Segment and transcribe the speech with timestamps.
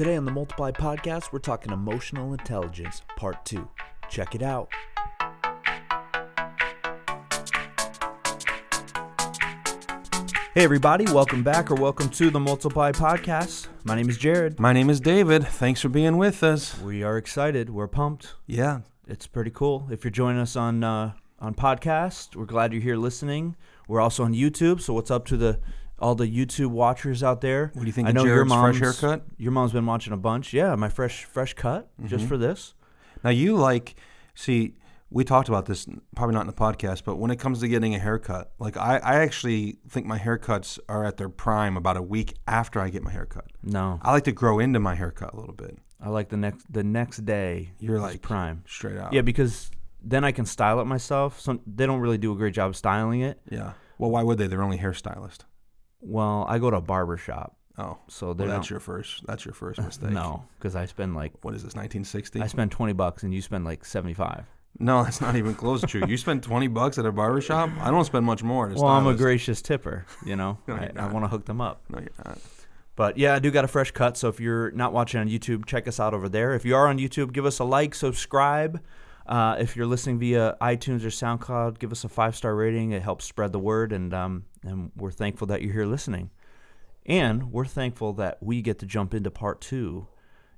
[0.00, 3.68] Today on the Multiply Podcast, we're talking emotional intelligence, part two.
[4.08, 4.70] Check it out.
[10.54, 13.68] Hey, everybody, welcome back or welcome to the Multiply Podcast.
[13.84, 14.58] My name is Jared.
[14.58, 15.46] My name is David.
[15.46, 16.80] Thanks for being with us.
[16.80, 17.68] We are excited.
[17.68, 18.36] We're pumped.
[18.46, 18.80] Yeah.
[19.06, 19.86] It's pretty cool.
[19.90, 23.54] If you're joining us on uh, on podcast, we're glad you're here listening.
[23.86, 24.80] We're also on YouTube.
[24.80, 25.60] So what's up to the
[26.00, 27.70] all the YouTube watchers out there?
[27.74, 29.26] What do you think I of know your mom's fresh haircut?
[29.36, 30.52] Your mom's been watching a bunch.
[30.52, 32.28] Yeah, my fresh fresh cut just mm-hmm.
[32.28, 32.74] for this.
[33.22, 33.94] Now you like
[34.34, 34.74] see
[35.10, 37.94] we talked about this probably not in the podcast, but when it comes to getting
[37.94, 42.02] a haircut, like I, I actually think my haircuts are at their prime about a
[42.02, 43.46] week after I get my haircut.
[43.62, 45.78] No, I like to grow into my haircut a little bit.
[46.00, 47.72] I like the next the next day.
[47.80, 48.62] You're like prime.
[48.66, 49.12] straight out.
[49.12, 49.70] Yeah, because
[50.02, 51.40] then I can style it myself.
[51.40, 53.40] Some they don't really do a great job styling it.
[53.50, 53.72] Yeah.
[53.98, 54.46] Well, why would they?
[54.46, 55.40] They're only hairstylist.
[56.00, 59.26] Well, I go to a barber shop, Oh, so well, that's your first.
[59.26, 60.10] That's your first mistake.
[60.10, 61.74] no, because I spend like What is this?
[61.74, 62.40] 1960?
[62.40, 64.44] I spend twenty bucks and you spend like seventy five.
[64.78, 66.02] no, that's not even close to true.
[66.06, 67.70] You spend 20 bucks at a barber shop.
[67.80, 68.68] I don't spend much more.
[68.68, 70.58] Well, I'm a gracious tipper, you know.
[70.68, 71.82] No, I, I want to hook them up.
[71.88, 72.38] No, you're not.
[72.94, 74.16] But yeah, I do got a fresh cut.
[74.16, 76.54] So if you're not watching on YouTube, check us out over there.
[76.54, 78.80] If you are on YouTube, give us a like, subscribe.
[79.26, 82.92] Uh, if you're listening via iTunes or SoundCloud, give us a five star rating.
[82.92, 86.30] It helps spread the word, and um, and we're thankful that you're here listening.
[87.06, 90.06] And we're thankful that we get to jump into part two.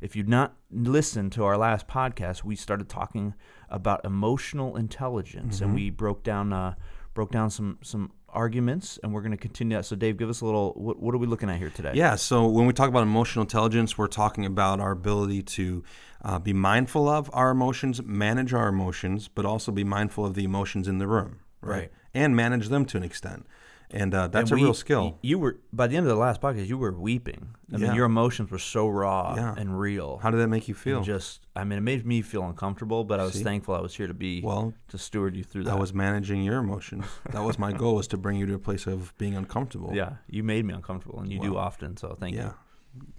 [0.00, 3.34] If you've not listened to our last podcast, we started talking
[3.68, 6.74] about emotional intelligence, and we broke down uh,
[7.14, 9.84] broke down some some arguments, and we're going to continue that.
[9.84, 10.72] So, Dave, give us a little.
[10.72, 11.92] What, what are we looking at here today?
[11.94, 15.84] Yeah, so when we talk about emotional intelligence, we're talking about our ability to
[16.24, 20.44] uh, be mindful of our emotions, manage our emotions, but also be mindful of the
[20.44, 21.78] emotions in the room, right?
[21.78, 21.90] Right.
[22.14, 23.46] And manage them to an extent.
[23.94, 25.18] And uh, that's And a real skill.
[25.22, 27.54] You were by the end of the last podcast, you were weeping.
[27.72, 27.94] I mean, Yeah.
[27.94, 29.54] your emotions were so raw Yeah.
[29.56, 30.18] and real.
[30.22, 30.98] How did that make you feel?
[30.98, 33.42] And just, I mean, it made me feel uncomfortable, but I was See?
[33.42, 35.72] thankful I was here to be well, to steward you through that.
[35.76, 37.04] I was managing your emotions.
[37.30, 39.90] That was my goal, was to bring you to a place of being uncomfortable.
[39.94, 41.96] yeah, you made me uncomfortable, and you do often.
[41.96, 42.44] So thank Yeah.
[42.44, 42.54] you.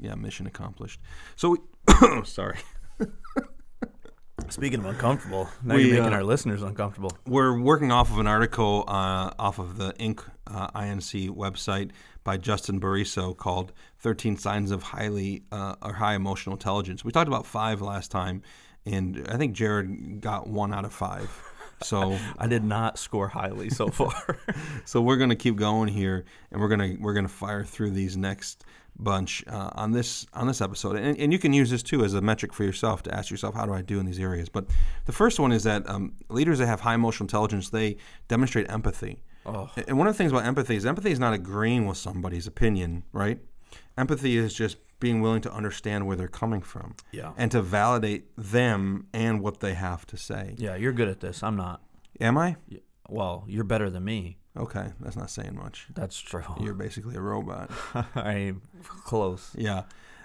[0.10, 1.00] Yeah, mission accomplished.
[1.36, 2.60] So, we, sorry.
[4.54, 7.18] Speaking of uncomfortable, now We, you're making uh, our listeners uncomfortable.
[7.26, 10.24] We're working off of an article uh, off of the Inc.
[10.46, 11.90] Uh, INC website
[12.24, 13.72] by Justin Bariso called
[14.02, 17.04] 13 Signs of Highly uh, or High Emotional Intelligence.
[17.04, 18.44] We talked about five last time,
[18.86, 21.32] and I think Jared got one out of five.
[21.82, 24.38] So, I did not score highly so far.
[24.86, 28.66] so we're gonna keep going here, and we're gonna we're gonna fire through these next
[28.98, 32.14] bunch uh, on this on this episode, and, and you can use this too as
[32.14, 34.50] a metric for yourself to ask yourself how do I do in these areas.
[34.50, 34.66] But
[35.06, 39.24] the first one is that um, leaders that have high emotional intelligence they demonstrate empathy.
[39.46, 42.48] oh, And one of the things about empathy is empathy is not agreeing with somebody's
[42.48, 43.40] opinion, right?
[43.98, 48.26] Empathy is just being willing to understand where they're coming from yeah, and to validate
[48.38, 50.56] them and what they have to say.
[50.58, 50.76] yeah.
[50.76, 51.44] You're good at this.
[51.44, 51.82] I'm not.
[52.22, 52.56] Am I?
[53.10, 54.38] Well, you're better than me.
[54.56, 55.88] Okay, that's not saying much.
[55.96, 56.44] That's true.
[56.60, 57.72] You're basically a robot.
[58.16, 59.52] I'm close.
[59.58, 59.84] Yeah.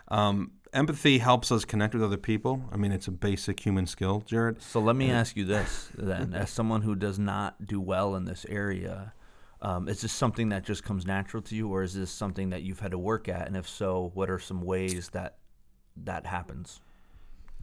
[0.08, 2.64] Um, empathy helps us connect with other people.
[2.70, 4.62] I mean, it's a basic human skill, Jared.
[4.62, 8.26] So let me ask you this then: as someone who does not do well in
[8.26, 9.14] this area,
[9.62, 12.62] um, is this something that just comes natural to you, or is this something that
[12.62, 13.46] you've had to work at?
[13.46, 15.38] And if so, what are some ways that
[16.04, 16.80] that happens?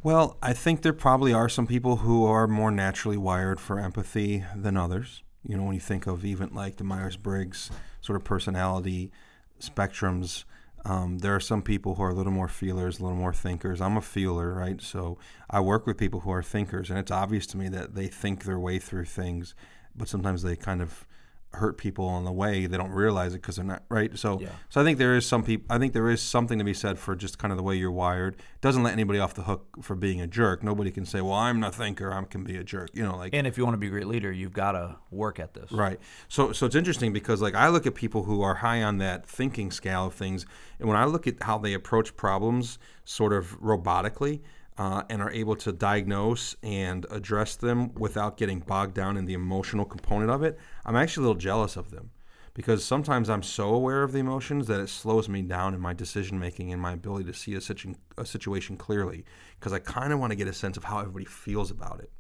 [0.04, 4.44] Well, I think there probably are some people who are more naturally wired for empathy
[4.56, 5.24] than others.
[5.48, 9.12] You know, when you think of even like the Myers Briggs sort of personality
[9.60, 10.44] spectrums,
[10.86, 13.82] um, there are some people who are a little more feelers, a little more thinkers.
[13.82, 14.80] I'm a feeler, right?
[14.82, 15.18] So
[15.50, 18.44] I work with people who are thinkers, and it's obvious to me that they think
[18.44, 19.56] their way through things,
[19.96, 21.08] but sometimes they kind of
[21.56, 22.66] hurt people on the way.
[22.66, 24.18] They don't realize it because they're not right.
[24.18, 24.50] So, Yeah.
[24.70, 25.66] so I think there is some people.
[25.70, 27.92] I think there is something to be said for just kind of the way you're
[27.92, 28.36] wired.
[28.62, 30.64] Doesn't let anybody off the hook for being a jerk.
[30.64, 32.12] Nobody can say, "Well, I'm a thinker.
[32.14, 33.92] I can be a jerk." You know, like And if you want to be a
[33.92, 35.72] great leader, you've got to work at this.
[35.72, 36.00] Right.
[36.28, 39.26] So so it's interesting because like I look at people who are high on that
[39.26, 40.46] thinking scale of things,
[40.80, 44.42] and when I look at how they approach problems sort of robotically,
[44.78, 49.34] uh, and are able to diagnose and address them without getting bogged down in the
[49.34, 52.12] emotional component of it, I'm actually a little jealous of them.
[52.54, 55.92] Because sometimes I'm so aware of the emotions that it slows me down in my
[55.92, 59.26] decision making and my ability to see a, situ- a situation clearly.
[59.60, 62.12] Because I kind of want to get a sense of how everybody feels about it.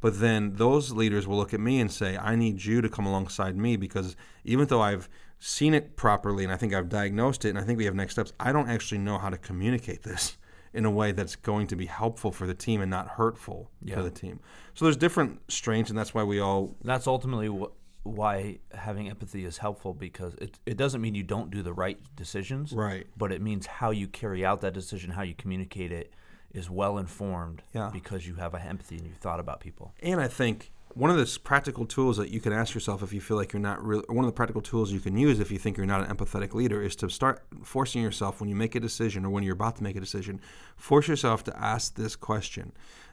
[0.00, 3.06] But then those leaders will look at me and say, I need you to come
[3.06, 5.08] alongside me because even though I've
[5.40, 8.12] seen it properly and I think I've diagnosed it and I think we have next
[8.12, 10.36] steps, I don't actually know how to communicate this
[10.76, 13.96] in a way that's going to be helpful for the team and not hurtful Yeah.
[13.96, 14.40] to the team.
[14.74, 19.44] So there's different strains, and that's why we all That's ultimately what why having empathy
[19.44, 23.06] is helpful because it it doesn't mean you don't do the right decisions, Right.
[23.16, 26.12] But it means how you carry out that decision, how you communicate it,
[26.52, 27.62] is well informed.
[27.74, 27.90] Yeah.
[27.92, 29.92] Because you have a empathy and you've thought about people.
[30.02, 33.20] And I think one of the practical tools that you can ask yourself if you
[33.20, 35.58] feel like you're not really, one of the practical tools you can use if you
[35.58, 38.80] think you're not an empathetic leader is to start forcing yourself when you make a
[38.80, 40.40] decision or when you're about to make a decision,
[40.74, 42.72] force yourself to ask this question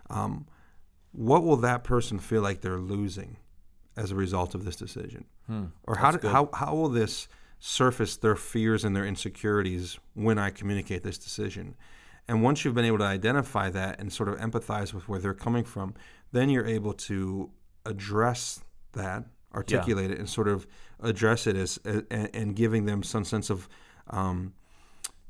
[0.09, 0.47] um,
[1.11, 3.35] What will that person feel like they're losing
[3.97, 5.25] as a result of this decision?
[5.85, 7.27] or how, do, how, how will this
[7.59, 11.75] surface their fears and their insecurities when I communicate this decision?
[12.29, 15.33] And once you've been able to identify that and sort of empathize with where they're
[15.33, 15.95] coming from,
[16.31, 17.51] then you're able to
[17.85, 18.63] address
[18.93, 20.67] that, articulate it, and sort of
[20.99, 23.67] address it as and, and giving them some sense of
[24.09, 24.53] um,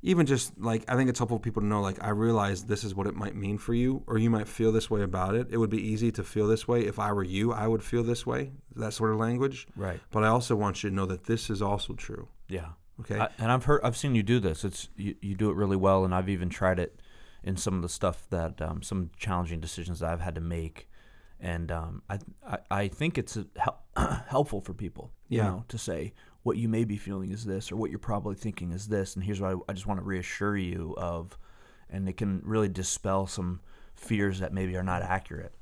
[0.02, 2.84] even just like I think it's helpful for people to know like I realize this
[2.84, 5.48] is what it might mean for you, or you might feel this way about it.
[5.50, 7.54] It would be easy to feel this way if I were you.
[7.54, 8.52] I would feel this way.
[8.76, 9.66] That sort of language.
[9.76, 10.00] Right.
[10.12, 12.28] But I also want you to know that this is also true.
[12.50, 12.70] Yeah.
[13.00, 13.20] Okay.
[13.20, 14.64] I, and I've heard, I've seen you do this.
[14.64, 17.00] It's you, you do it really well, and I've even tried it
[17.44, 20.90] in some of the stuff that um, some challenging decisions that I've had to make,
[21.44, 22.18] and um, I,
[22.48, 23.84] I I think it's uh, hel-
[24.28, 25.44] helpful for people, you Yeah.
[25.50, 28.72] know, to say what you may be feeling is this, or what you're probably thinking
[28.72, 31.38] is this, and here's what I, I just want to reassure you of,
[31.90, 33.60] and it can really dispel some
[33.96, 35.54] fears that maybe are not accurate.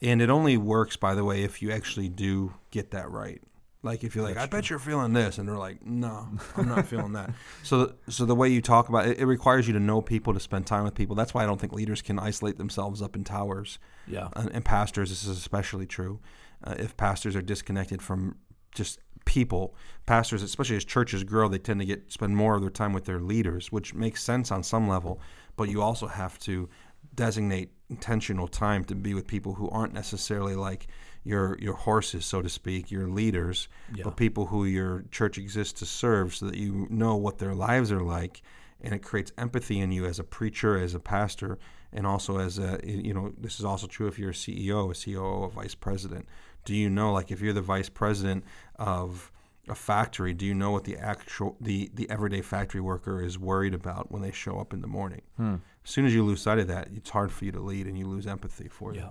[0.00, 3.42] And it only works, by the way, if you actually do get that right.
[3.88, 6.86] Like if you're like, I bet you're feeling this, and they're like, No, I'm not
[6.92, 7.30] feeling that.
[7.62, 10.40] So, so the way you talk about it, it requires you to know people, to
[10.40, 11.16] spend time with people.
[11.16, 13.78] That's why I don't think leaders can isolate themselves up in towers.
[14.06, 14.28] Yeah.
[14.36, 16.20] and, and pastors, this is especially true.
[16.62, 18.36] Uh, if pastors are disconnected from
[18.74, 19.74] just people,
[20.04, 23.06] pastors, especially as churches grow, they tend to get spend more of their time with
[23.06, 25.18] their leaders, which makes sense on some level.
[25.56, 26.68] But you also have to
[27.14, 30.88] designate intentional time to be with people who aren't necessarily like
[31.24, 34.04] your your horses, so to speak, your leaders, Yeah.
[34.04, 37.90] but people who your church exists to serve, so that you know what their lives
[37.92, 38.42] are like,
[38.80, 41.58] and it creates empathy in you as a preacher, as a pastor,
[41.92, 44.94] and also as a you know this is also true if you're a CEO, a
[44.94, 46.26] COO, a vice president.
[46.64, 48.44] Do you know like if you're the vice president
[48.76, 49.32] of
[49.68, 53.74] a factory, do you know what the actual the the everyday factory worker is worried
[53.74, 55.22] about when they show up in the morning?
[55.36, 55.56] Hmm.
[55.84, 57.98] As soon as you lose sight of that, it's hard for you to lead, and
[57.98, 59.10] you lose empathy for them.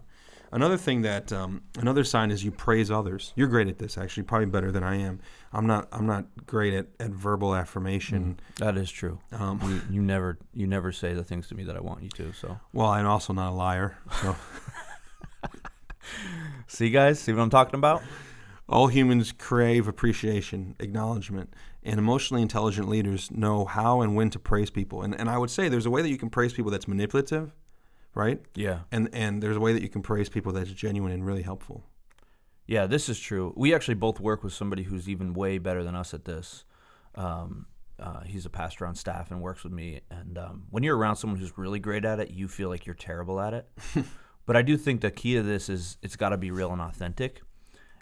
[0.51, 3.33] Another thing that um, another sign is you praise others.
[3.35, 5.19] You're great at this, actually, probably better than I am.
[5.51, 5.87] I'm not.
[5.91, 8.39] I'm not great at, at verbal affirmation.
[8.57, 9.19] That is true.
[9.31, 12.09] Um, You, you never you never say the things to me that I want you
[12.09, 12.33] to.
[12.33, 13.97] So well, I'm also not a liar.
[14.21, 14.35] So
[16.67, 18.01] see, guys, see what I'm talking about?
[18.69, 21.53] all humans crave appreciation, acknowledgement,
[21.83, 25.01] and emotionally intelligent leaders know how and when to praise people.
[25.01, 27.53] And and I would say there's a way that you can praise people that's manipulative,
[28.17, 28.41] right?
[28.55, 28.79] Yeah.
[28.91, 31.85] And and there's a way that you can praise people that's genuine and really helpful.
[32.65, 33.53] Yeah, this is true.
[33.55, 36.65] We actually both work with somebody who's even way better than us at this.
[37.15, 37.67] Um,
[37.99, 40.01] uh, he's a pastor on staff and works with me.
[40.11, 42.95] And um, when you're around someone who's really great at it, you feel like you're
[42.95, 43.69] terrible at it.
[44.45, 46.81] but I do think the key to this is it's got to be real and
[46.81, 47.41] authentic.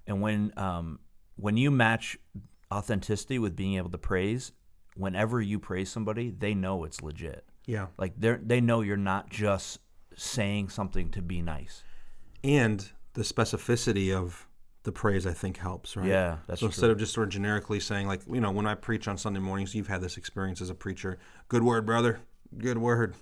[0.07, 0.99] And when um,
[1.35, 2.17] when you match
[2.73, 4.53] authenticity with being able to praise,
[4.95, 7.45] whenever you praise somebody, they know it's legit.
[7.65, 7.87] Yeah.
[7.97, 9.79] Like they they know you're not just
[10.15, 11.83] saying something to be nice.
[12.43, 14.47] And the specificity of
[14.83, 16.07] the praise, I think, helps, right?
[16.07, 16.71] Yeah, that's so true.
[16.71, 19.39] instead of just sort of generically saying, like, you know, when I preach on Sunday
[19.39, 21.17] mornings, you've had this experience as a preacher.
[21.47, 22.19] Good word, brother.
[22.57, 23.15] Good word.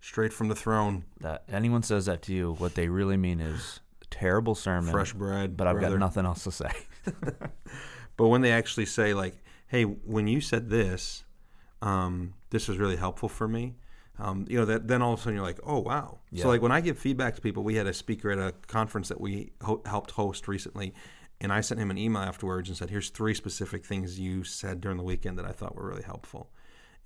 [0.00, 1.04] Straight from the throne.
[1.20, 3.80] that anyone says that to you, what they really mean is
[4.10, 5.56] terrible sermon, Fresh bread.
[5.56, 5.96] but I've brother.
[5.96, 6.70] got nothing else to say.
[8.16, 9.34] But when they actually say, like,
[9.68, 11.24] hey, when you said this,
[11.80, 13.76] um, this was really helpful for me.
[14.20, 16.18] Um, you know, that then all of a sudden you're like, oh wow.
[16.30, 16.42] Yeah.
[16.42, 19.08] So like when I give feedback to people, we had a speaker at a conference
[19.08, 20.92] that we ho- helped host recently,
[21.40, 24.80] and I sent him an email afterwards and said, here's three specific things you said
[24.80, 26.50] during the weekend that I thought were really helpful.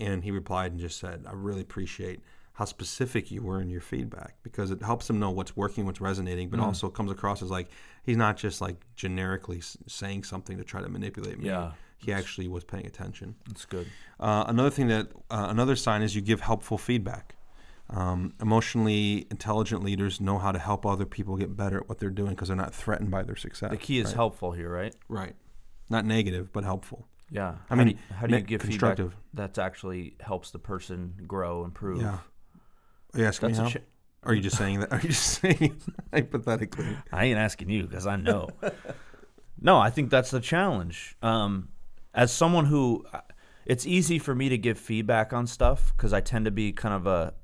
[0.00, 2.20] And he replied and just said, I really appreciate
[2.54, 6.00] how specific you were in your feedback because it helps him know what's working, what's
[6.00, 6.50] resonating, Mm.
[6.52, 7.68] but also comes across as like
[8.04, 11.46] he's not just like generically saying something to try to manipulate me.
[11.46, 11.72] Yeah.
[12.04, 13.34] He actually was paying attention.
[13.46, 13.86] That's good.
[14.20, 17.36] Uh, another thing that uh, another sign is you give helpful feedback.
[17.90, 22.08] Um, emotionally intelligent leaders know how to help other people get better at what they're
[22.10, 23.70] doing because they're not threatened by their success.
[23.70, 24.14] The key is right?
[24.14, 24.94] helpful here, right?
[25.08, 25.34] Right.
[25.90, 27.06] Not negative, but helpful.
[27.30, 27.50] Yeah.
[27.50, 29.16] I How mean, do you, how do you give feedback constructive.
[29.34, 32.00] that's actually helps the person grow, improve?
[32.00, 32.18] Yeah.
[33.14, 33.70] Are you asking That's me how?
[33.70, 33.82] ch-
[34.24, 34.92] are you just saying that?
[34.92, 35.80] Are you just saying
[36.12, 36.96] hypothetically?
[37.12, 38.48] I ain't asking you because I know.
[39.60, 41.16] no, I think that's the challenge.
[41.22, 41.68] Um,
[42.14, 43.04] as someone who,
[43.66, 46.94] it's easy for me to give feedback on stuff because I tend to be kind
[46.94, 47.34] of a,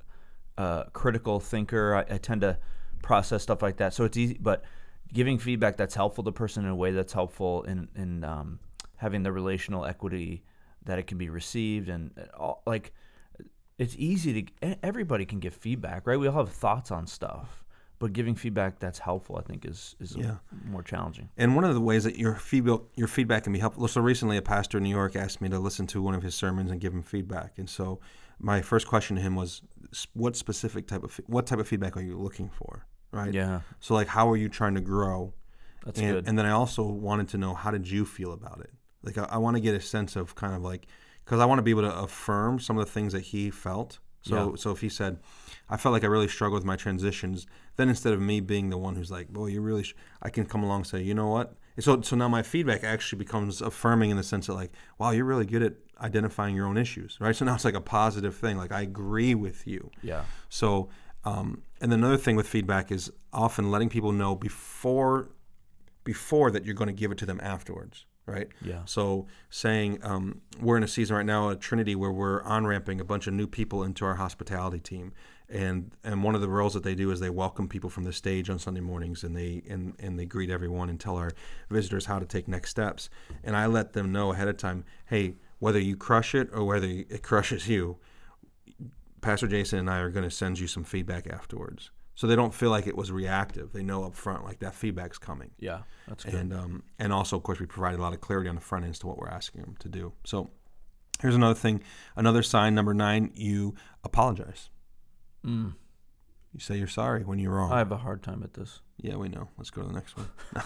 [0.57, 1.95] a critical thinker.
[1.95, 2.57] I, I tend to
[3.01, 3.93] process stuff like that.
[3.93, 4.63] So it's easy, but
[5.13, 8.59] giving feedback that's helpful to person in a way that's helpful in in um,
[8.97, 10.43] having the relational equity
[10.85, 12.93] that it can be received and uh, all, like
[13.77, 17.63] it's easy to everybody can give feedback right we all have thoughts on stuff
[18.01, 20.37] but giving feedback that's helpful i think is is Yeah.
[20.73, 23.87] more challenging And one of the ways that your feedback your feedback can be helpful.
[23.87, 26.35] So recently, a pastor in New York asked me to listen to one of his
[26.43, 27.49] sermons and give him feedback.
[27.59, 27.85] And so,
[28.39, 29.61] my first question to him was,
[30.13, 32.71] "What specific type of what type of feedback are you looking for?"
[33.19, 33.33] Right.
[33.33, 35.19] yeah So, like, how are you trying to grow?
[35.85, 38.59] that's and, good and then I also wanted to know how did you feel about
[38.65, 38.71] it?
[39.05, 40.83] Like, I, I want to get a sense of kind of like
[41.23, 43.99] because I want to be able to affirm some of the things that he felt.
[44.21, 44.55] So, Yeah.
[44.55, 45.19] so if he said,
[45.69, 48.77] "I felt like I really struggled with my transitions," then instead of me being the
[48.77, 51.27] one who's like, "Boy, you really," sh-, I can come along and say, "You know
[51.27, 55.11] what?" So, so now my feedback actually becomes affirming in the sense that like, "Wow,
[55.11, 57.35] you're really good at identifying your own issues," right?
[57.35, 58.57] So now it's like a positive thing.
[58.57, 59.89] Like I agree with you.
[60.03, 60.89] yeah So,
[61.23, 65.29] um, and another thing with feedback is often letting people know before
[66.03, 68.47] before that you're going to give it to them afterwards, right?
[68.63, 68.81] Yeah.
[68.85, 73.01] So saying um, we're in a season right now at Trinity where we're on ramping
[73.01, 75.13] a bunch of new people into our hospitality team,
[75.49, 78.13] and and one of the roles that they do is they welcome people from the
[78.13, 81.31] stage on Sunday mornings, and they and and they greet everyone and tell our
[81.69, 83.09] visitors how to take next steps,
[83.43, 86.87] and I let them know ahead of time, hey, whether you crush it or whether
[86.87, 87.97] it crushes you,
[89.21, 91.91] Pastor Jason and I are going to send you some feedback afterwards.
[92.15, 93.71] So they don't feel like it was reactive.
[93.71, 95.51] They know up front, like that feedback's coming.
[95.59, 98.49] yeah that's good And um, and also, of course, we provide a lot of clarity
[98.49, 100.13] on the front end as to what we're asking them to do.
[100.25, 100.49] So
[101.21, 101.81] here's another thing,
[102.15, 104.69] another sign, number nine, you apologize.
[105.45, 105.73] mm.
[106.53, 107.71] You say you're sorry when you're wrong.
[107.71, 109.47] i have a hard time at this Yeah, we know.
[109.57, 110.27] Let's go to the next one.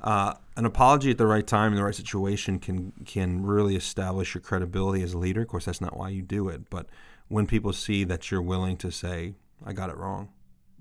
[0.00, 4.34] uh, an apology at the right time in the right situation can can really establish
[4.34, 5.42] your credibility as a leader.
[5.42, 6.86] Of course, that's not why you do it, but
[7.28, 10.30] when people see that you're willing to say, "I got it wrong,"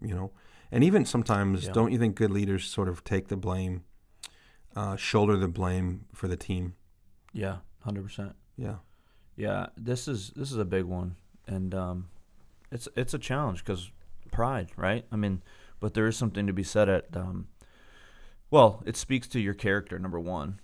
[0.02, 0.32] you know,
[0.72, 1.72] and even sometimes, Yeah.
[1.74, 3.84] don't you think good leaders sort of take the blame,
[4.76, 6.76] uh, shoulder the blame for the team?
[7.34, 8.78] yeah 100% Yeah,
[9.36, 11.16] Yeah, this is this is a big one,
[11.48, 12.10] and um,
[12.72, 13.92] it's it's a challenge because
[14.32, 15.06] pride, right?
[15.12, 15.42] I mean,
[15.80, 17.16] but there is something to be said at.
[17.18, 17.48] Um,
[18.52, 20.60] well, it speaks to your character, number one.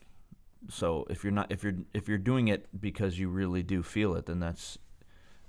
[0.69, 4.13] So if you're not if you're if you're doing it because you really do feel
[4.15, 4.77] it, then that's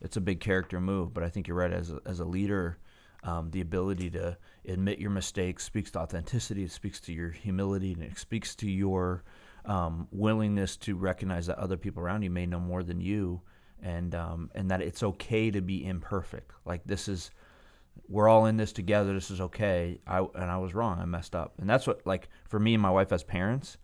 [0.00, 1.12] it's a big character move.
[1.14, 2.78] But I think you're right as a, as a leader.
[3.22, 6.64] Um, the ability to admit your mistakes speaks to authenticity.
[6.64, 9.24] It speaks to your humility, and it speaks to your
[9.66, 13.42] um, willingness to recognize that other people around you may know more than you,
[13.82, 16.52] and um, and that it's okay to be imperfect.
[16.64, 17.30] Like this is,
[18.08, 19.12] we're all in this together.
[19.12, 20.00] This is okay.
[20.06, 20.98] I and I was wrong.
[20.98, 23.76] I messed up, and that's what like for me and my wife as parents,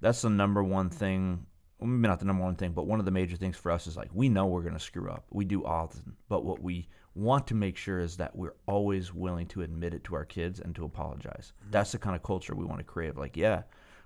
[0.00, 1.46] that's the number one thing.
[1.78, 3.86] Well, maybe not the number one thing, but one of the major things for us
[3.86, 5.26] is like we know we're gonna screw up.
[5.30, 9.46] We do often, but what we want to make sure is that we're always willing
[9.48, 11.52] to admit it to our kids and to apologize.
[11.70, 13.16] That's the kind of culture we want to create.
[13.16, 13.62] Like, yeah,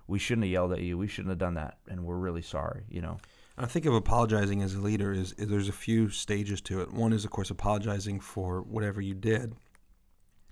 [0.07, 0.97] we shouldn't have yelled at you.
[0.97, 2.83] We shouldn't have done that, and we're really sorry.
[2.89, 3.17] You know.
[3.57, 6.91] I think of apologizing as a leader is, is there's a few stages to it.
[6.91, 9.53] One is, of course, apologizing for whatever you did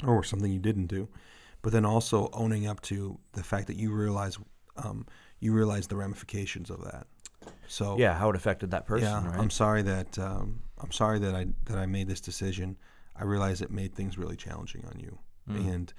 [0.05, 1.07] or something you didn't do,
[1.61, 4.37] but then also owning up to the fact that you realize
[4.77, 5.05] um,
[5.39, 7.07] you realize the ramifications of that.
[7.67, 9.39] So Yeah, how it affected that person, yeah, right?
[9.39, 12.77] I'm sorry that um, I'm sorry that I that I made this decision.
[13.15, 15.19] I realize it made things really challenging on you,
[15.49, 15.73] Mm.
[15.73, 15.93] and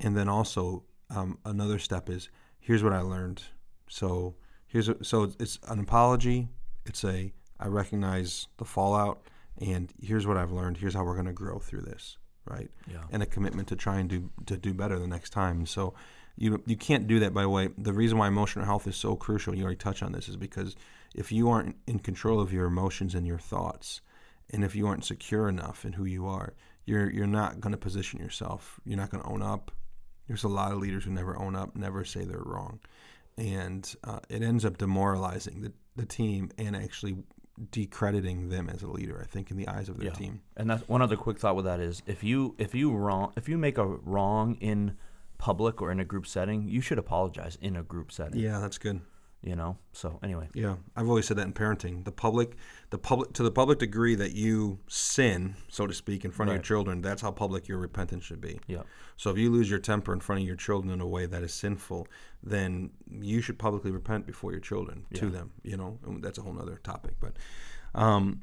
[0.00, 2.28] and then also um, another step is
[2.60, 3.42] here's what I learned.
[3.88, 4.34] So
[4.66, 6.48] here's a, so it's an apology.
[6.84, 9.22] It's a I recognize the fallout,
[9.60, 10.78] and here's what I've learned.
[10.78, 12.70] Here's how we're going to grow through this, right?
[12.90, 13.04] yeah.
[13.10, 15.66] and a commitment to try and do to do better the next time.
[15.66, 15.94] So
[16.36, 17.68] you you can't do that by the way.
[17.78, 20.76] The reason why emotional health is so crucial, you already touched on this, is because
[21.14, 24.00] if you aren't in control of your emotions and your thoughts,
[24.50, 27.78] and if you aren't secure enough in who you are, you're you're not going to
[27.78, 28.80] position yourself.
[28.84, 29.70] You're not going to own up.
[30.28, 32.80] There's a lot of leaders who never own up, never say they're wrong,
[33.38, 37.16] and uh, it ends up demoralizing the, the team and actually
[37.70, 39.20] decrediting them as a leader.
[39.22, 40.14] I think in the eyes of their Yeah.
[40.14, 40.42] team.
[40.56, 43.48] And that's one other quick thought with that is if you if you wrong if
[43.48, 44.96] you make a wrong in
[45.38, 48.40] public or in a group setting, you should apologize in a group setting.
[48.40, 49.00] Yeah, that's good.
[49.42, 49.78] You know.
[49.92, 50.48] So anyway.
[50.54, 52.04] Yeah, I've always said that in parenting.
[52.04, 52.56] The public,
[52.90, 56.56] the public, to the public degree that you sin, so to speak, in front of
[56.56, 58.58] your children, that's how public your repentance should be.
[58.66, 58.82] Yeah.
[59.16, 61.42] So if you lose your temper in front of your children in a way that
[61.42, 62.08] is sinful,
[62.42, 65.52] then you should publicly repent before your children to them.
[65.62, 67.14] You know, and that's a whole other topic.
[67.20, 67.34] But
[67.94, 68.42] um,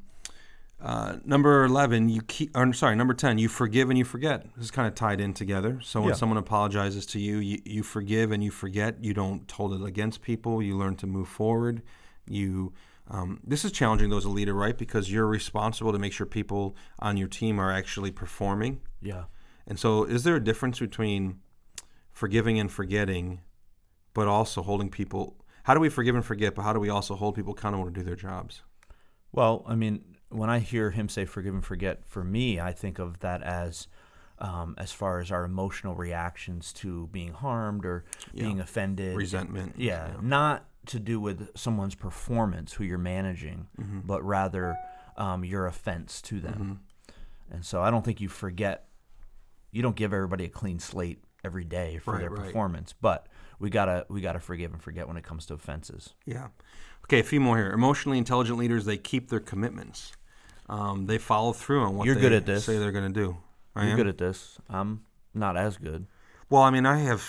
[0.80, 2.56] uh, number eleven, you keep.
[2.56, 4.46] Or, sorry, number ten, you forgive and you forget.
[4.56, 5.80] This is kind of tied in together.
[5.82, 6.14] So when Yeah.
[6.16, 9.02] someone apologizes to you, you, you forgive and you forget.
[9.02, 10.62] You don't hold it against people.
[10.62, 11.82] You learn to move forward.
[12.26, 12.72] You.
[13.06, 14.76] Um, this is challenging though as a leader, right?
[14.78, 18.80] Because you're responsible to make sure people on your team are actually performing.
[19.02, 19.24] Yeah.
[19.66, 21.40] And so, is there a difference between
[22.12, 23.40] forgiving and forgetting,
[24.14, 25.36] but also holding people.
[25.64, 27.90] How do we forgive and forget, but how do we also hold people accountable to
[27.90, 28.62] do their jobs?
[29.32, 32.98] Well, I mean, when I hear him say "forgive and forget," for me, I think
[32.98, 33.88] of that as
[34.40, 38.44] um, as far as our emotional reactions to being harmed or Yeah.
[38.46, 39.74] being offended, Resentment.
[39.78, 44.00] Yeah, not to do with someone's performance, who you're managing, Mm-hmm.
[44.00, 44.76] but rather
[45.16, 46.80] um, your offense to them.
[47.50, 48.88] And so I don't think you forget.
[49.70, 52.46] You don't give everybody a clean slate every day for Right, their right.
[52.46, 53.28] performance, but
[53.60, 56.14] we gotta we gotta forgive and forget when it comes to offenses.
[56.26, 56.48] Yeah.
[57.04, 57.70] Okay, a few more here.
[57.70, 60.12] Emotionally intelligent leaders, they keep their commitments.
[60.68, 62.64] Um, they follow through on what You're they good at this.
[62.64, 63.36] say they're going to do.
[63.76, 63.96] I You're am?
[63.96, 64.58] good at this.
[64.68, 65.04] I'm
[65.34, 66.06] not as good.
[66.48, 67.24] Well, I mean, I have,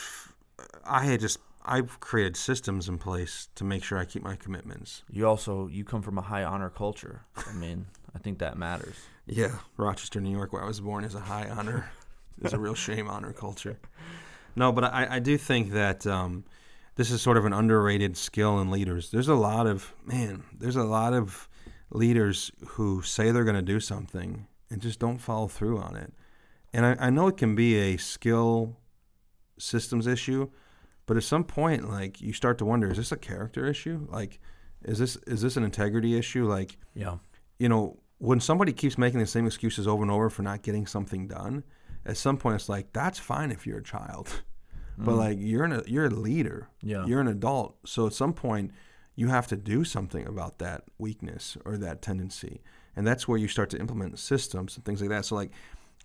[0.86, 5.04] I had just, I've created systems in place to make sure I keep my commitments.
[5.12, 7.22] You also you come from a high honor culture.
[7.36, 8.96] I mean, I think that matters.
[9.26, 11.90] Yeah, Rochester, New York, where I was born, is a high honor.
[12.38, 13.80] There's a real shame honor culture.
[14.56, 16.44] No, but I, I do think that um,
[16.96, 19.10] this is sort of an underrated skill in leaders.
[19.10, 20.44] There's a lot of man.
[20.58, 21.50] There's a lot of
[21.92, 26.14] leaders who say they're going to do something and just don't follow through on it.
[26.74, 28.78] And I, I know it can be a skill
[29.58, 30.50] systems issue,
[31.06, 34.08] but at some point, like you start to wonder: is this a character issue?
[34.10, 34.40] Like,
[34.84, 36.48] is this is this an integrity issue?
[36.48, 37.18] Like, Yeah.
[37.60, 40.88] you know, when somebody keeps making the same excuses over and over for not getting
[40.88, 41.64] something done,
[42.06, 44.44] at some point it's like that's fine if you're a child,
[44.98, 45.18] but mm.
[45.18, 47.06] like you're an, you're a leader, Yeah.
[47.06, 47.78] you're an adult.
[47.86, 48.72] So at some point
[49.16, 52.62] you have to do something about that weakness or that tendency,
[52.96, 55.26] and that's where you start to implement systems and things like that.
[55.26, 55.52] So like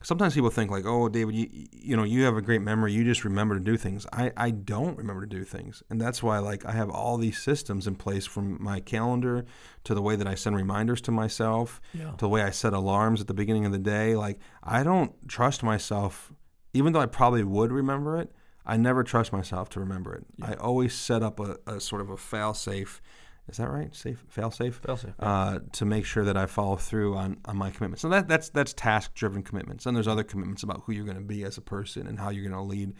[0.02, 2.92] sometimes people think like, oh, David, you you know, you have a great memory.
[2.92, 4.06] You just remember to do things.
[4.12, 7.38] I I don't remember to do things, and that's why like I have all these
[7.42, 9.44] systems in place from my calendar
[9.84, 12.10] to the way that I send reminders to myself Yeah.
[12.12, 14.14] to the way I set alarms at the beginning of the day.
[14.16, 16.32] Like I don't trust myself,
[16.72, 18.32] even though I probably would remember it.
[18.66, 20.24] I never trust myself to remember it.
[20.42, 23.00] I always set up a, a sort of a fail safe.
[23.48, 23.94] Is that right?
[23.94, 24.80] Safe fail safe.
[24.84, 28.02] Fail-safe, Uh, to make sure that I follow through on, on my commitments.
[28.02, 29.86] So that that's that's task driven commitments.
[29.86, 32.30] And there's other commitments about who you're going to be as a person and how
[32.30, 32.92] you're going to lead.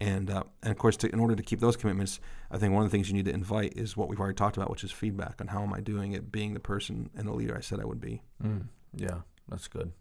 [0.00, 2.18] And uh, and of course, to, in order to keep those commitments,
[2.50, 4.56] I think one of the things you need to invite is what we've already talked
[4.56, 7.32] about, which is feedback on how am I doing it, being the person and the
[7.32, 8.22] leader I said I would be.
[8.42, 8.66] Mm.
[8.96, 9.20] Yeah.
[9.48, 9.92] That's good.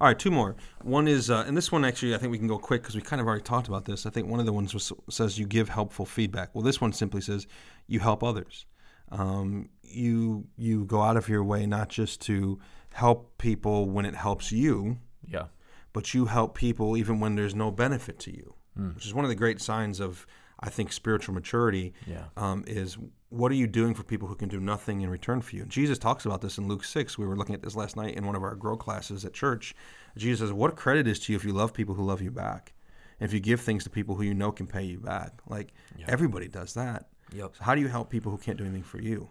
[0.00, 0.56] All right, two more.
[0.82, 3.00] One is, uh, and this one actually, I think we can go quick because we
[3.02, 4.04] kind of already talked about this.
[4.04, 6.54] I think one of the ones was, says you give helpful feedback.
[6.54, 7.46] Well, this one simply says
[7.86, 8.66] you help others.
[9.10, 12.58] Um, you you go out of your way not just to
[12.94, 15.46] help people when it helps you, Yeah.
[15.92, 18.54] but you help people even when there's no benefit to you,
[18.94, 20.26] which is one of the great signs of,
[20.60, 21.92] I think, spiritual maturity.
[22.06, 22.24] Yeah.
[22.36, 22.96] Um, is
[23.32, 25.64] what are you doing for people who can do nothing in return for you?
[25.64, 27.16] Jesus talks about this in Luke 6.
[27.16, 29.74] We were looking at this last night in one of our grow classes at church.
[30.16, 32.74] Jesus says, What credit is to you if you love people who love you back?
[33.18, 35.40] And if you give things to people who you know can pay you back?
[35.46, 35.72] Like,
[36.06, 37.06] everybody does that.
[37.34, 37.56] Yep.
[37.56, 39.30] So how do you help people who can't do anything for you?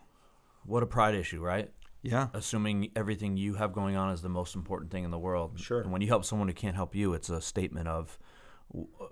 [0.66, 1.70] What a pride issue, right?
[2.02, 2.30] Yeah.
[2.34, 5.60] Assuming everything you have going on is the most important thing in the world.
[5.60, 5.82] Sure.
[5.82, 8.18] And when you help someone who can't help you, it's a statement of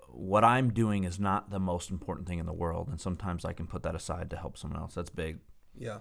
[0.08, 2.88] what I'm doing is not the most important thing in the world.
[2.88, 4.94] And sometimes I can put that aside to help someone else.
[4.94, 5.38] That's big.
[5.78, 5.98] Yeah.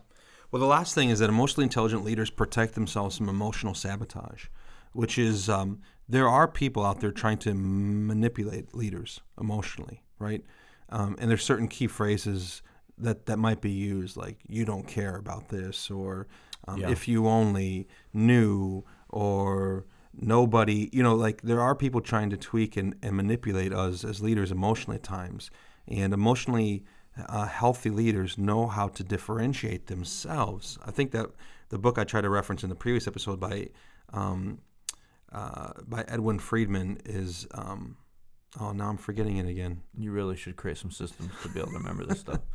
[0.51, 4.45] Well, the last thing is that emotionally intelligent leaders protect themselves from emotional sabotage,
[4.93, 10.43] which is um, there are people out there trying to manipulate leaders emotionally, right?
[10.89, 12.63] Um, and there's certain key phrases
[12.97, 16.27] that, that might be used, like "you don't care about this," or
[16.67, 16.89] um, Yeah.
[16.89, 20.89] "if you only knew," or nobody.
[20.91, 24.51] You know, like there are people trying to tweak and, and manipulate us as leaders
[24.51, 25.51] emotionally at times,
[25.87, 26.83] and emotionally
[27.27, 30.77] uh, healthy leaders know how to differentiate themselves.
[30.85, 31.27] I think that
[31.69, 33.69] the book I tried to reference in the previous episode by
[34.13, 34.59] um,
[35.31, 37.97] uh, by Edwin Friedman is um,
[38.59, 39.81] oh now I'm forgetting it again.
[39.97, 42.41] You really should create some systems to be able to remember this stuff.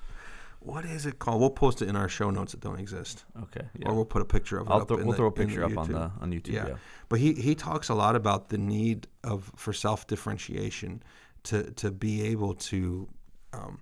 [0.65, 1.41] What is it called?
[1.41, 3.67] We'll post it in our show notes that don't exist, Okay.
[3.79, 3.89] Yeah.
[3.89, 4.71] or we'll put a picture of it.
[4.71, 5.93] I'll in we'll the- throw a picture up on YouTube.
[5.93, 6.53] the on YouTube.
[6.53, 6.69] Yeah.
[6.69, 6.75] Yeah.
[7.09, 11.03] But he, he talks a lot about the need of for self differentiation
[11.45, 13.09] to to be able to
[13.53, 13.79] um,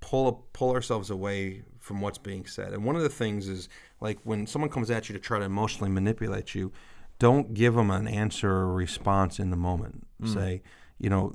[0.00, 2.72] pull pull ourselves away from what's being said.
[2.72, 3.68] And one of the things is
[4.00, 6.70] like when someone comes at you to try to emotionally manipulate you,
[7.18, 10.06] don't give them an answer or response in the moment.
[10.24, 10.62] Say,
[10.98, 11.34] you know,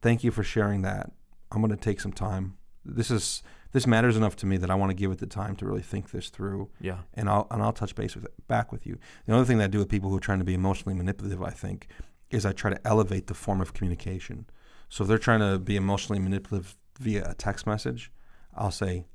[0.00, 1.12] thank you for sharing that.
[1.50, 2.56] I'm going to take some time.
[2.82, 3.42] This is
[3.72, 5.82] this matters enough to me that I want to give it the time to really
[5.82, 6.98] think this through Yeah.
[7.14, 8.98] and I'll and I'll touch base with it, back with you.
[9.26, 11.42] The other thing that I do with people who are trying to be emotionally manipulative,
[11.42, 11.88] I think,
[12.30, 14.46] is I try to elevate the form of communication.
[14.88, 18.12] So if they're trying to be emotionally manipulative via a text message,
[18.54, 19.06] I'll say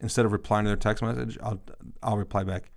[0.00, 1.60] instead of replying to their text message, I'll
[2.02, 2.70] I'll reply back,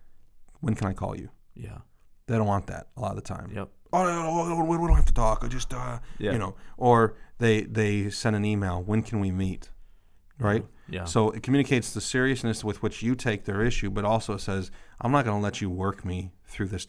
[0.60, 1.80] "When can I call you?" Yeah.
[2.28, 3.52] They don't want that a lot of the time.
[3.56, 3.69] Yep.
[3.91, 5.43] Oh, no, no, we we don't have to talk.
[5.43, 6.34] I just, uh, Yeah.
[6.34, 8.84] you know, or they they send an email.
[8.84, 9.71] When can we meet?
[10.39, 10.65] Right.
[10.89, 11.06] Yeah.
[11.06, 14.71] So it communicates the seriousness with which you take their issue, but also says,
[15.02, 16.88] I'm not going to let you work me through this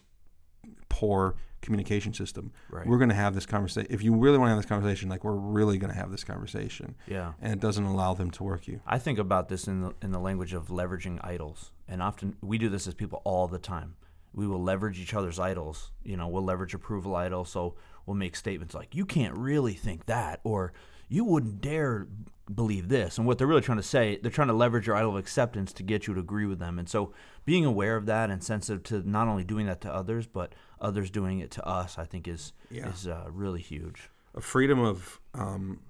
[0.89, 2.53] poor communication system.
[2.71, 2.87] Right.
[2.87, 3.93] We're going to have this conversation.
[3.93, 6.25] If you really want to have this conversation, like we're really going to have this
[6.25, 7.33] conversation, yeah.
[7.41, 8.81] and it doesn't allow them to work you.
[8.87, 12.59] I think about this in the in the language of leveraging idols, and often we
[12.59, 13.97] do this as people all the time.
[14.33, 15.91] We will leverage each other's idols.
[16.05, 17.45] You know, we'll leverage approval idol.
[17.45, 17.75] So
[18.07, 20.73] we'll make statements like, "You can't really think that," or
[21.09, 22.07] "You wouldn't dare
[22.55, 25.11] believe this." And what they're really trying to say, they're trying to leverage your idol
[25.13, 26.79] of acceptance to get you to agree with them.
[26.79, 27.13] And so,
[27.45, 31.11] being aware of that and sensitive to not only doing that to others, but others
[31.11, 32.89] doing it to us, I think is Yeah.
[32.91, 34.11] is uh, really huge.
[34.35, 35.21] A freedom of.
[35.35, 35.81] Um,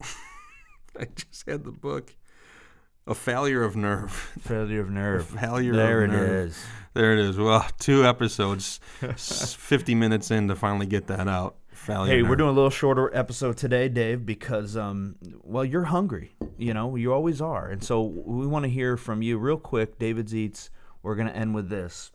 [0.98, 2.14] I just had the book.
[3.06, 4.12] A failure of nerve.
[4.40, 5.26] Failure of nerve.
[5.26, 6.46] failure There of it nerve.
[6.48, 6.64] is.
[6.94, 7.38] There it is.
[7.38, 11.56] Well, two episodes, 50 minutes in to finally get that out.
[11.90, 16.36] Hey, we're doing a little shorter episode today, Dave, because um, well, you're hungry.
[16.56, 19.98] You know, you always are, and so we want to hear from you real quick.
[19.98, 20.70] David's eats.
[21.02, 22.12] We're gonna end with this.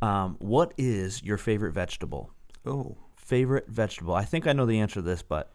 [0.00, 2.30] Um, what is your favorite vegetable?
[2.64, 2.96] Oh.
[3.16, 4.14] Favorite vegetable?
[4.14, 5.50] I think I know the answer to this, but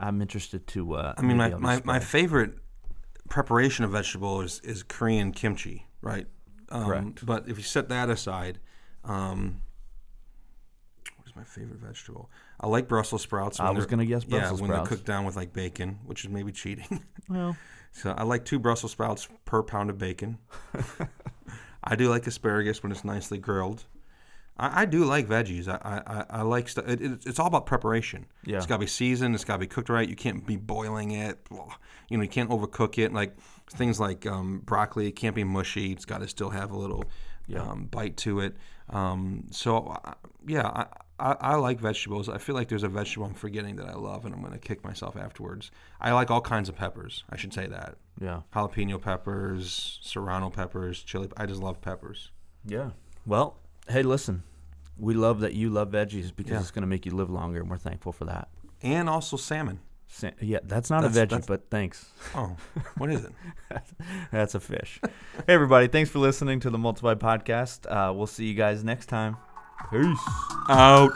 [0.00, 0.94] I'm interested to.
[0.94, 2.54] Uh, I mean, my, my, my favorite
[3.28, 6.26] preparation of vegetable is, is Korean kimchi, right?
[6.68, 7.26] Um, Correct.
[7.26, 8.58] But if you set that aside,
[9.04, 9.60] um,
[11.34, 12.30] is my favorite vegetable?
[12.60, 13.60] I like Brussels sprouts.
[13.60, 15.98] I when was they're- gonna guess yeah, Brussels when they're cooked down with like bacon,
[16.04, 17.02] which is maybe cheating.
[17.28, 17.56] Well,
[17.92, 20.36] so I like two Brussels sprouts per pound of bacon.
[21.84, 23.84] I do like asparagus when it's nicely grilled.
[24.58, 25.66] I, I do like veggies.
[25.68, 26.86] I I, I- like stuff.
[26.88, 28.26] It, it, it's all about preparation.
[28.44, 28.56] Yeah.
[28.58, 29.34] It's got to be seasoned.
[29.34, 30.08] It's got to be cooked right.
[30.08, 31.38] You can't be boiling it.
[32.10, 33.12] You know, you can't overcook it.
[33.12, 33.36] Like
[33.70, 35.92] things like um, broccoli, it can't be mushy.
[35.92, 37.04] It's got to still have a little
[37.56, 38.56] um, bite to it.
[38.90, 40.14] Um, so I-
[40.46, 40.86] yeah, I,
[41.18, 42.28] I, I like vegetables.
[42.28, 44.58] I feel like there's a vegetable I'm forgetting that I love, and I'm going to
[44.58, 45.70] kick myself afterwards.
[46.00, 47.22] I like all kinds of peppers.
[47.30, 51.28] I should say that yeah, jalapeno peppers, serrano peppers, chili.
[51.36, 52.30] I just love peppers.
[52.66, 52.90] yeah.
[53.26, 53.56] Well,
[53.88, 54.42] hey, listen,
[54.98, 56.60] we love that you love veggies because Yeah.
[56.60, 58.48] it's gonna make you live longer, and we're thankful for that.
[58.82, 59.80] And also salmon.
[60.08, 62.06] Sa- Yeah, that's not That's- a veggie, that's- but thanks.
[62.34, 62.56] Oh,
[62.98, 63.32] what is it?
[64.30, 65.00] That's a fish.
[65.02, 65.10] hey,
[65.54, 65.88] everybody.
[65.88, 67.86] Thanks for listening to the Multiply Podcast.
[67.90, 69.36] Uh, we'll see you guys next time.
[69.90, 70.18] Peace.
[70.68, 71.12] Out.